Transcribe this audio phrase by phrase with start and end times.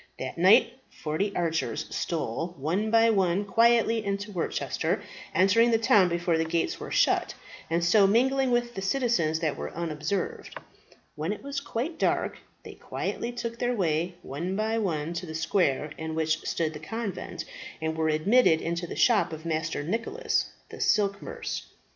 [0.17, 5.03] That night forty archers stole, one by one, quietly into Worcester,
[5.35, 7.35] entering the town before the gates were shut,
[7.69, 10.59] and so mingling with the citizens that they were unobserved.
[11.15, 15.35] When it was quite dark they quietly took their way, one by one, to the
[15.35, 17.45] square in which stood the convent,
[17.79, 21.61] and were admitted into the shop of Master Nicholas, the silk mercer.